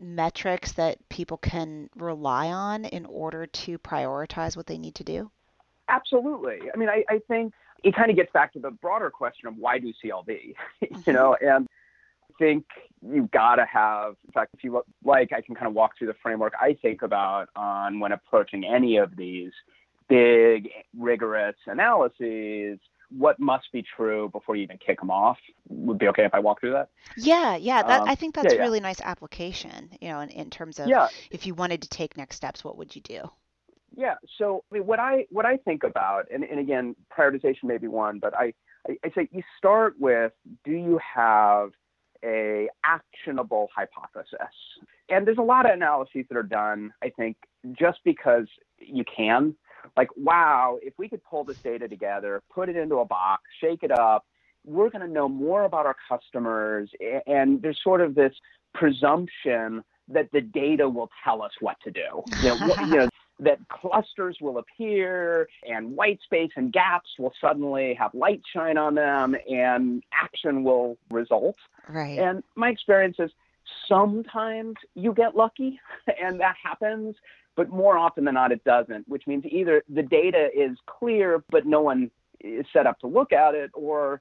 [0.00, 5.30] metrics that people can rely on in order to prioritize what they need to do?
[5.88, 6.58] Absolutely.
[6.72, 7.52] I mean, I, I think
[7.84, 10.28] it kind of gets back to the broader question of why do CLV,
[11.06, 11.46] you know, mm-hmm.
[11.46, 12.64] and I think
[13.02, 15.96] you've got to have, in fact, if you look, like, I can kind of walk
[15.96, 19.52] through the framework I think about on when approaching any of these
[20.08, 22.78] big, rigorous analyses
[23.10, 25.38] what must be true before you even kick them off.
[25.68, 26.88] Would be okay if I walk through that.
[27.16, 27.82] Yeah, yeah.
[27.82, 28.62] That, um, I think that's yeah, yeah.
[28.62, 29.90] really nice application.
[30.00, 31.08] You know, in, in terms of yeah.
[31.30, 33.30] if you wanted to take next steps, what would you do?
[33.96, 34.14] Yeah.
[34.38, 37.88] So I mean, what I what I think about, and, and again, prioritization may be
[37.88, 38.52] one, but I,
[38.88, 40.32] I, I say you start with
[40.64, 41.70] do you have
[42.24, 44.54] a actionable hypothesis?
[45.08, 47.36] And there's a lot of analyses that are done, I think,
[47.72, 48.46] just because
[48.78, 49.54] you can
[49.96, 53.82] like, wow, if we could pull this data together, put it into a box, shake
[53.82, 54.24] it up,
[54.64, 56.90] we're going to know more about our customers.
[57.26, 58.32] And there's sort of this
[58.74, 62.22] presumption that the data will tell us what to do.
[62.42, 67.34] You know, what, you know, that clusters will appear and white space and gaps will
[67.40, 71.56] suddenly have light shine on them and action will result.
[71.88, 72.18] Right.
[72.18, 73.30] And my experience is
[73.88, 75.78] sometimes you get lucky
[76.22, 77.16] and that happens
[77.56, 81.66] but more often than not, it doesn't, which means either the data is clear, but
[81.66, 84.20] no one is set up to look at it, or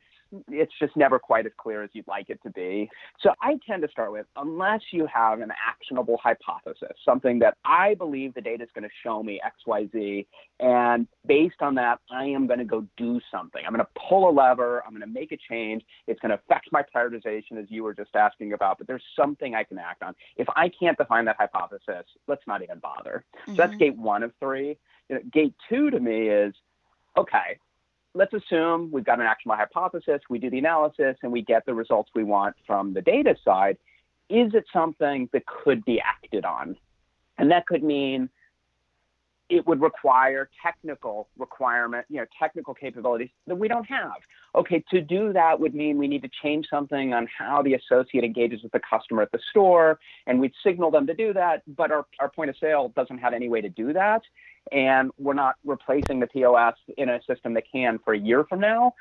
[0.50, 2.90] it's just never quite as clear as you'd like it to be.
[3.20, 7.96] So I tend to start with unless you have an actionable hypothesis, something that I
[7.96, 10.26] believe the data is going to show me XYZ,
[10.60, 13.62] and based on that, I am going to go do something.
[13.66, 15.84] I'm going to pull a lever, I'm going to make a change.
[16.08, 19.56] It's going to affect my prioritization, as you were just asking about, but there's something
[19.56, 20.16] I can act on.
[20.38, 23.26] If I can't define that hypothesis, let's not even bother.
[23.42, 23.52] Mm-hmm.
[23.52, 23.80] So that's mm-hmm.
[23.80, 24.78] gate one of three.
[25.10, 26.54] You know, gate two to me is
[27.18, 27.60] okay,
[28.16, 31.74] let's assume we've got an actionable hypothesis, we do the analysis, and we get the
[31.74, 33.78] results we want from the data side.
[34.30, 36.78] Is it something that could be acted on?
[37.38, 38.30] And that could mean
[39.50, 44.16] it would require technical requirement, you know, technical capabilities that we don't have.
[44.56, 48.24] Okay, to do that would mean we need to change something on how the associate
[48.24, 51.92] engages with the customer at the store, and we'd signal them to do that, but
[51.92, 54.24] our, our point of sale doesn't have any way to do that.
[54.72, 58.60] And we're not replacing the POS in a system that can for a year from
[58.60, 58.94] now.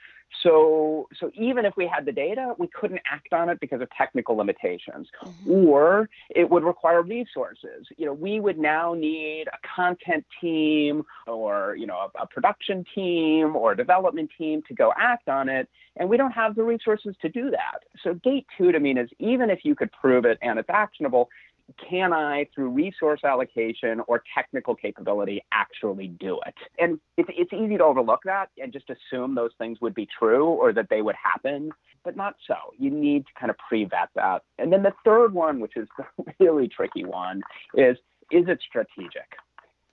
[0.42, 3.88] So, so even if we had the data, we couldn't act on it because of
[3.96, 5.50] technical limitations, mm-hmm.
[5.50, 7.86] or it would require resources.
[7.96, 12.84] You know, we would now need a content team, or you know, a, a production
[12.94, 16.64] team, or a development team to go act on it, and we don't have the
[16.64, 17.84] resources to do that.
[18.02, 21.28] So, gate two to me is even if you could prove it and it's actionable,
[21.88, 26.54] can I, through resource allocation or technical capability, actually do it?
[26.78, 30.46] And it's, it's easy to overlook that and just assume those things would be true
[30.46, 31.70] or that they would happen,
[32.04, 32.54] but not so.
[32.78, 34.42] You need to kind of pre vet that.
[34.58, 37.42] And then the third one, which is the really tricky one,
[37.74, 37.96] is
[38.30, 39.28] is it strategic?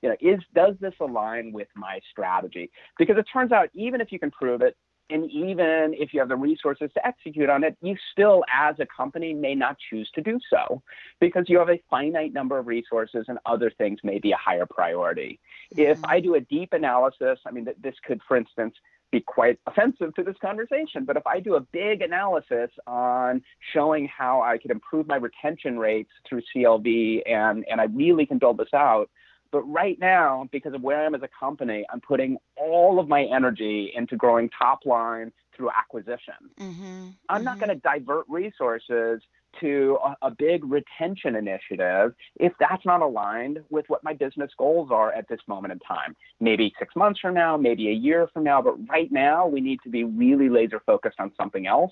[0.01, 2.71] You know, is does this align with my strategy?
[2.97, 4.75] Because it turns out even if you can prove it,
[5.11, 8.85] and even if you have the resources to execute on it, you still, as a
[8.85, 10.81] company, may not choose to do so
[11.19, 14.65] because you have a finite number of resources and other things may be a higher
[14.65, 15.39] priority.
[15.75, 15.91] Mm-hmm.
[15.91, 18.75] If I do a deep analysis, I mean, this could, for instance,
[19.11, 21.03] be quite offensive to this conversation.
[21.05, 23.41] But if I do a big analysis on
[23.73, 28.37] showing how I could improve my retention rates through CLV and, and I really can
[28.37, 29.09] build this out,
[29.51, 33.07] but right now, because of where I am as a company, I'm putting all of
[33.07, 36.33] my energy into growing top line through acquisition.
[36.59, 36.83] Mm-hmm.
[36.83, 37.43] I'm mm-hmm.
[37.43, 39.21] not going to divert resources
[39.59, 44.89] to a, a, big retention initiative if that's not aligned with what my business goals
[44.91, 46.15] are at this moment in time.
[46.39, 49.79] Maybe six months from now, maybe a year from now, but right now we need
[49.83, 51.91] to be really laser focused on something else.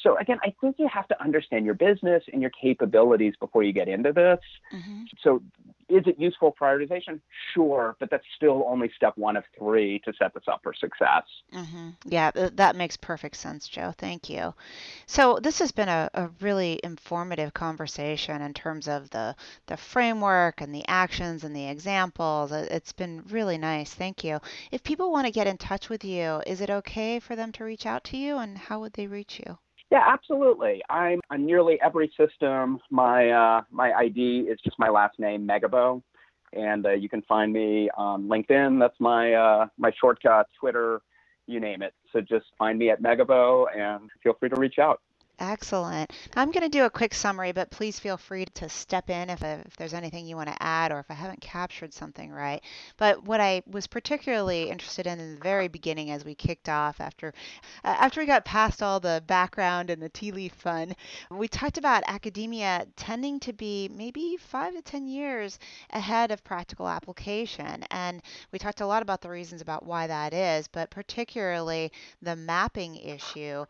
[0.00, 3.72] So again, I think you have to understand your business and your capabilities before you
[3.72, 4.38] get into this.
[4.72, 5.04] Mm-hmm.
[5.22, 5.42] So
[5.88, 7.20] is it useful prioritization?
[7.54, 11.24] Sure, but that's still only step one of three to set this up for success.
[11.54, 11.90] Mm-hmm.
[12.04, 13.94] Yeah, that makes perfect sense, Joe.
[13.96, 14.54] Thank you.
[15.06, 19.34] So this has been a, a really informative conversation in terms of the
[19.66, 22.52] the framework and the actions and the examples.
[22.52, 23.94] It's been really nice.
[23.94, 24.40] Thank you.
[24.70, 27.64] If people want to get in touch with you, is it okay for them to
[27.64, 29.58] reach out to you, and how would they reach you?
[29.90, 30.82] Yeah, absolutely.
[30.90, 32.78] I'm on nearly every system.
[32.90, 36.02] My uh, my ID is just my last name, Megibow,
[36.52, 38.78] and uh, you can find me on LinkedIn.
[38.78, 40.46] That's my uh, my shortcut.
[40.60, 41.00] Twitter,
[41.46, 41.94] you name it.
[42.12, 45.00] So just find me at Megibow and feel free to reach out.
[45.40, 46.12] Excellent.
[46.34, 49.40] I'm going to do a quick summary, but please feel free to step in if,
[49.44, 52.60] if there's anything you want to add or if I haven't captured something right.
[52.96, 57.00] But what I was particularly interested in in the very beginning as we kicked off
[57.00, 57.32] after
[57.84, 60.96] uh, after we got past all the background and the Tealeaf fun,
[61.30, 66.88] we talked about academia tending to be maybe 5 to 10 years ahead of practical
[66.88, 67.84] application.
[67.92, 72.34] And we talked a lot about the reasons about why that is, but particularly the
[72.34, 73.66] mapping issue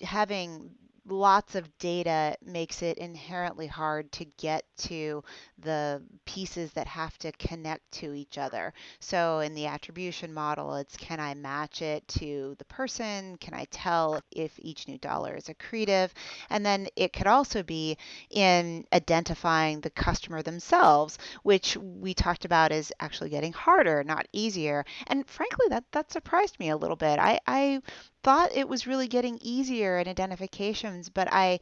[0.00, 0.70] having
[1.08, 5.22] lots of data makes it inherently hard to get to
[5.58, 8.72] the pieces that have to connect to each other.
[9.00, 13.36] So in the attribution model, it's can I match it to the person?
[13.38, 16.10] Can I tell if each new dollar is accretive?
[16.50, 17.96] And then it could also be
[18.30, 24.84] in identifying the customer themselves, which we talked about is actually getting harder, not easier.
[25.06, 27.18] And frankly, that that surprised me a little bit.
[27.18, 27.82] I, I
[28.28, 31.60] thought it was really getting easier in identifications, but I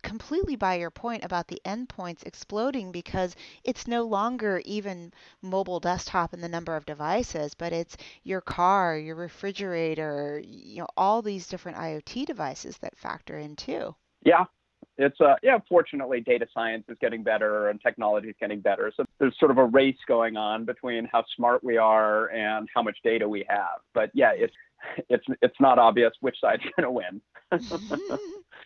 [0.00, 6.32] completely buy your point about the endpoints exploding because it's no longer even mobile desktop
[6.32, 11.48] and the number of devices, but it's your car, your refrigerator, you know, all these
[11.48, 13.94] different IoT devices that factor in too.
[14.24, 14.46] Yeah,
[14.96, 18.90] it's uh yeah fortunately data science is getting better and technology is getting better.
[18.96, 22.82] So there's sort of a race going on between how smart we are and how
[22.82, 23.80] much data we have.
[23.92, 24.54] But yeah it's
[25.08, 27.20] it's it's not obvious which side's going to win.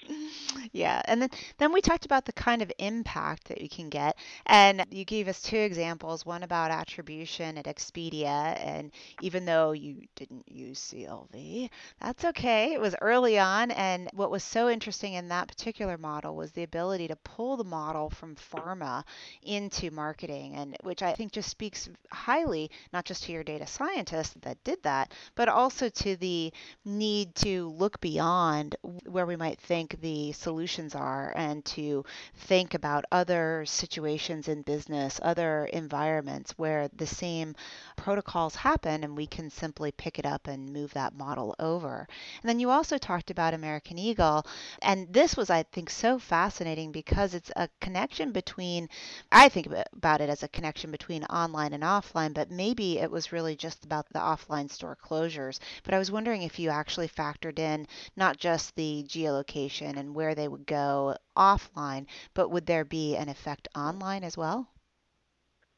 [0.72, 4.16] yeah, and then then we talked about the kind of impact that you can get,
[4.46, 6.26] and you gave us two examples.
[6.26, 12.72] One about attribution at Expedia, and even though you didn't use CLV, that's okay.
[12.72, 16.62] It was early on, and what was so interesting in that particular model was the
[16.64, 19.04] ability to pull the model from pharma
[19.42, 24.40] into marketing, and which I think just speaks highly not just to your data scientist
[24.42, 26.52] that did that, but also to the
[26.84, 33.04] need to look beyond where we might think the solutions are and to think about
[33.12, 37.54] other situations in business, other environments where the same
[37.96, 42.08] protocols happen and we can simply pick it up and move that model over.
[42.42, 44.46] And then you also talked about American Eagle,
[44.82, 48.88] and this was, I think, so fascinating because it's a connection between,
[49.30, 53.32] I think about it as a connection between online and offline, but maybe it was
[53.32, 55.58] really just about the offline store closures.
[55.84, 57.86] But I was wondering if you actually factored in
[58.16, 63.28] not just the geolocation and where they would go offline, but would there be an
[63.28, 64.68] effect online as well?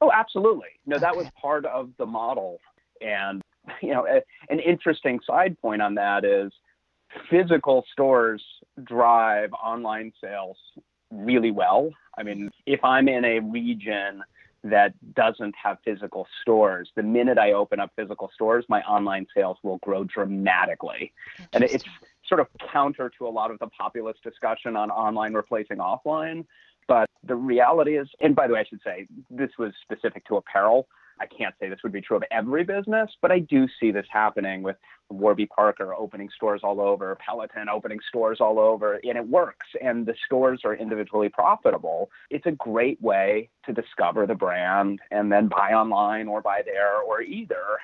[0.00, 0.68] Oh, absolutely.
[0.86, 1.18] No, that Okay.
[1.18, 2.58] was part of the model.
[3.00, 3.40] And,
[3.80, 4.20] you know, a,
[4.52, 6.52] an interesting side point on that is
[7.30, 8.42] physical stores
[8.84, 10.56] drive online sales
[11.10, 11.90] really well.
[12.18, 14.22] I mean, if I'm in a region
[14.64, 19.58] that doesn't have physical stores, the minute I open up physical stores, my online sales
[19.62, 21.12] will grow dramatically.
[21.52, 21.84] And it's.
[22.32, 26.46] Sort of counter to a lot of the populist discussion on online replacing offline.
[26.88, 30.36] But the reality is, and by the way, I should say this was specific to
[30.36, 30.88] apparel.
[31.20, 34.06] I can't say this would be true of every business, but I do see this
[34.10, 34.76] happening with
[35.10, 39.66] Warby Parker opening stores all over, Peloton opening stores all over, and it works.
[39.82, 42.10] And the stores are individually profitable.
[42.30, 47.02] It's a great way to discover the brand and then buy online or buy there
[47.02, 47.78] or either.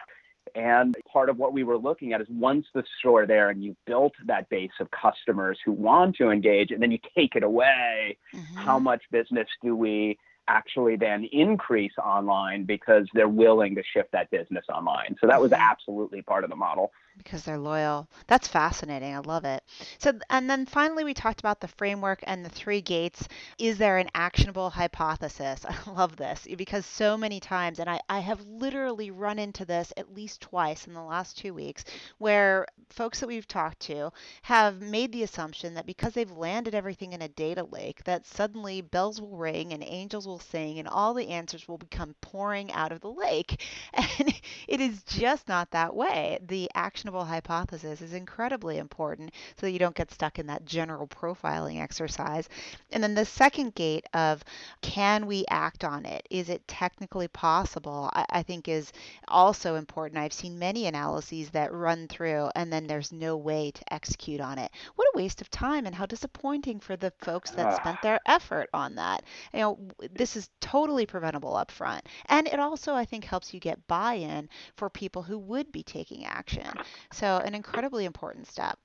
[0.55, 3.77] And part of what we were looking at is once the store there and you
[3.87, 8.17] built that base of customers who want to engage, and then you take it away,
[8.35, 8.47] Mhm.
[8.55, 10.19] how much business do we
[10.49, 15.17] actually then increase online because they're willing to shift that business online?
[15.21, 15.59] So that was Mhm.
[15.59, 16.91] absolutely part of the model.
[17.19, 18.09] Because they're loyal.
[18.27, 19.15] That's fascinating.
[19.15, 19.63] I love it.
[19.99, 23.29] So, and then finally, we talked about the framework and the three gates.
[23.59, 25.65] Is there an actionable hypothesis?
[25.69, 29.65] I love this eh, because so many times, and I, I have literally run into
[29.65, 31.85] this at least twice in the last two weeks,
[32.19, 34.11] where folks that we've talked to
[34.43, 38.81] have made the assumption that because they've landed everything in a data lake, that suddenly
[38.81, 42.93] bells will ring and angels will sing and all the answers will become pouring out
[42.93, 43.65] of the lake.
[44.19, 44.33] And
[44.67, 46.39] it is just not that way.
[46.43, 46.71] The
[47.09, 51.81] actionable hypothesis is incredibly important so that you don't get stuck in that general profiling
[51.81, 52.49] exercise.
[52.93, 54.45] And then the second gate of
[54.83, 56.27] can we act on it?
[56.31, 58.11] Is it technically possible?
[58.13, 58.93] I, I think is
[59.27, 60.19] also important.
[60.21, 64.59] I've seen many analyses that run through and then there's no way to execute on
[64.59, 64.71] it.
[64.97, 67.77] What a waste of time and how disappointing for the folks that Ah.
[67.77, 69.23] spent their effort on that.
[69.55, 69.79] You know,
[70.13, 72.05] this is totally preventable up front.
[72.27, 75.83] And it also, I think, helps you get buy in for people who would be
[75.83, 76.67] taking action.
[77.13, 78.79] So, an incredibly important step.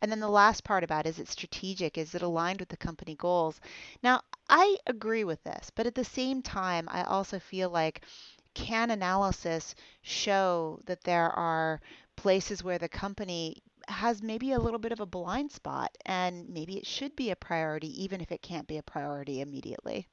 [0.00, 1.96] And then the last part about is it strategic?
[1.96, 3.60] Is it aligned with the company goals?
[4.02, 8.02] Now, I agree with this, but at the same time, I also feel like
[8.54, 11.80] can analysis show that there are
[12.16, 16.76] places where the company has maybe a little bit of a blind spot and maybe
[16.76, 20.08] it should be a priority, even if it can't be a priority immediately?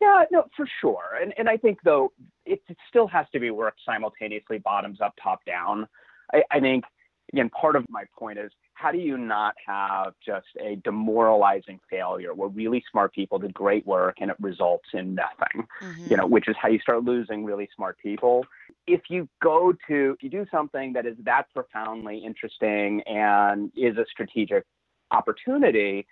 [0.00, 1.18] Yeah, no, for sure.
[1.20, 2.12] And and I think though
[2.46, 5.86] it, it still has to be worked simultaneously, bottoms up, top down.
[6.32, 6.84] I, I think
[7.32, 12.34] again, part of my point is how do you not have just a demoralizing failure
[12.34, 16.10] where really smart people did great work and it results in nothing, Mhm.
[16.10, 18.46] you know, which is how you start losing really smart people.
[18.86, 23.96] If you go to, if you do something that is that profoundly interesting and is
[23.98, 24.64] a strategic
[25.10, 26.06] opportunity,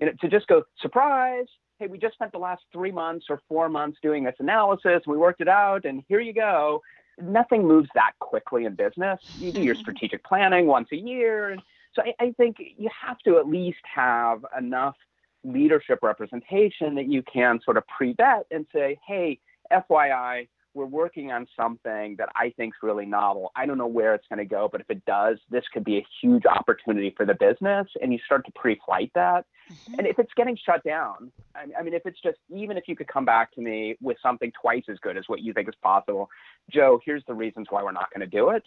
[0.00, 1.46] you know, to just go, surprise,
[1.78, 5.16] hey, we just spent the last three months or four months doing this analysis, we
[5.16, 6.80] worked it out, and here you go.
[7.22, 9.20] Nothing moves that quickly in business.
[9.38, 9.80] You do your mm-hmm.
[9.82, 11.50] strategic planning once a year.
[11.50, 11.62] And
[11.94, 14.96] so I, I think you have to at least have enough
[15.44, 19.38] leadership representation that you can sort of pre-vet and say, hey,
[19.72, 23.52] FYI, we're working on something that I think is really novel.
[23.54, 25.98] I don't know where it's going to go, but if it does, this could be
[25.98, 27.86] a huge opportunity for the business.
[28.00, 29.44] And you start to pre-flight that.
[29.70, 29.98] Mhm.
[29.98, 32.96] And if it's getting shut down, I I mean, if it's just, even if you
[32.96, 35.74] could come back to me with something twice as good as what you think is
[35.82, 36.30] possible,
[36.70, 38.64] Joe, here's the reasons why we're not going to do it.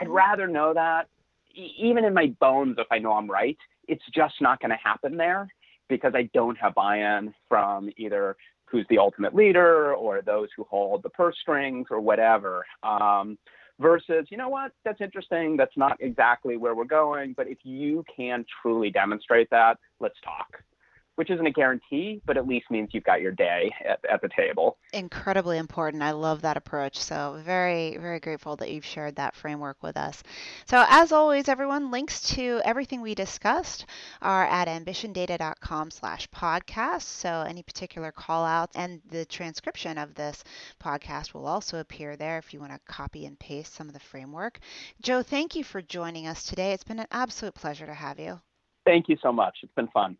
[0.00, 0.14] I'd Mhm.
[0.14, 1.08] rather know that,
[1.54, 5.16] even in my bones, if I know I'm right, it's just not going to happen
[5.16, 5.46] there
[5.88, 8.36] because I don't have buy in from either
[8.74, 12.66] who's the ultimate leader or those who hold the purse strings or whatever.
[12.82, 13.38] Um,
[13.78, 15.56] versus, you know what, that's interesting.
[15.56, 17.34] That's not exactly where we're going.
[17.36, 20.60] But if you can truly demonstrate that, let's talk.
[21.16, 24.28] Which isn't a guarantee, but at least means you've got your day at, at the
[24.36, 24.78] table.
[24.92, 26.02] incredibly important.
[26.02, 26.98] I love that approach.
[26.98, 30.22] So, very, very grateful that you've shared that framework with us.
[30.66, 33.86] So, as always, everyone, links to everything we discussed
[34.22, 37.02] are at ambitiondata.com slash podcast.
[37.02, 40.42] So, any particular call outs and the transcription of this
[40.82, 44.00] podcast will also appear there if you want to copy and paste some of the
[44.00, 44.58] framework.
[45.00, 46.72] Joe, thank you for joining us today.
[46.72, 48.40] It's been an absolute pleasure to have you.
[48.84, 49.58] Thank you so much.
[49.62, 50.16] It's been fun.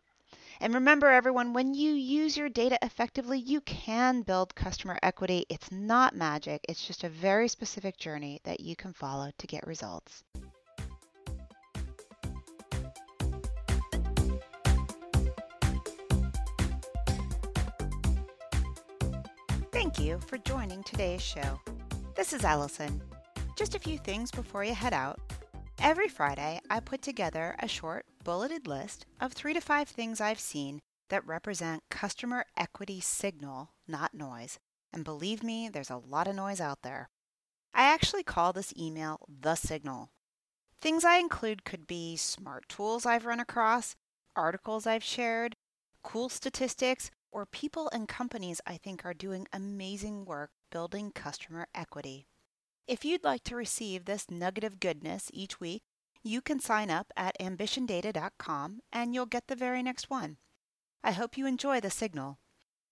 [0.59, 5.45] And remember, everyone, when you use your data effectively, you can build customer equity.
[5.49, 9.67] It's not magic, it's just a very specific journey that you can follow to get
[9.67, 10.23] results.
[19.71, 21.59] Thank you for joining today's show.
[22.15, 23.01] This is Allison.
[23.57, 25.19] Just a few things before you head out.
[25.79, 30.39] Every Friday, I put together a short, bulleted list of three to five things I've
[30.39, 34.57] seen that represent customer equity signal, not noise.
[34.91, 37.09] And believe me, there's a lot of noise out there.
[37.73, 40.09] I actually call this email the signal.
[40.81, 43.95] Things I include could be smart tools I've run across,
[44.35, 45.55] articles I've shared,
[46.03, 52.25] cool statistics, or people and companies I think are doing amazing work building customer equity.
[52.87, 55.83] If you'd like to receive this nugget of goodness each week,
[56.25, 60.37] you can sign up at ambitiondata.com and you'll get the very next one.
[61.03, 62.39] I hope you enjoy the signal.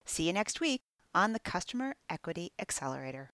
[0.05, 0.83] See you next week
[1.15, 3.31] on the Customer Equity Accelerator.